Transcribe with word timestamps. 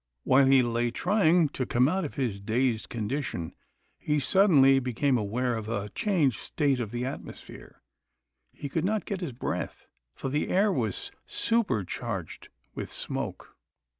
While 0.23 0.47
he 0.47 0.63
lay 0.63 0.89
trying 0.89 1.49
to 1.49 1.63
come 1.63 1.87
out 1.87 2.03
of 2.05 2.15
his 2.15 2.39
dazed 2.39 2.89
condition, 2.89 3.53
he 3.99 4.19
suddenly 4.19 4.79
became 4.79 5.15
aware 5.15 5.55
of 5.55 5.69
a 5.69 5.89
changed 5.89 6.37
state 6.39 6.79
of 6.79 6.89
the 6.89 7.05
atmosphere. 7.05 7.83
He 8.51 8.67
could 8.67 8.83
not 8.83 9.05
get 9.05 9.21
his 9.21 9.31
breath, 9.31 9.85
for 10.15 10.29
the 10.29 10.49
air 10.49 10.71
was 10.73 11.11
surcharged 11.27 12.49
with 12.73 12.89
smoke. 12.89 13.55